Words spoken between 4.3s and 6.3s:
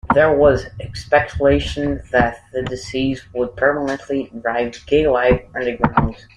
drive gay life underground.